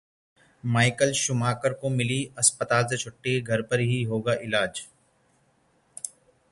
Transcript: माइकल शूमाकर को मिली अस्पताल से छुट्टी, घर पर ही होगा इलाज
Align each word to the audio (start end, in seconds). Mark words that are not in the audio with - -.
माइकल 0.63 1.11
शूमाकर 1.13 1.73
को 1.73 1.89
मिली 1.89 2.23
अस्पताल 2.39 2.85
से 2.87 2.97
छुट्टी, 2.97 3.39
घर 3.41 3.61
पर 3.61 3.79
ही 3.81 4.01
होगा 4.03 4.33
इलाज 4.43 4.81